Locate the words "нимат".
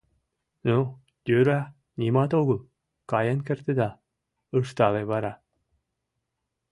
1.99-2.31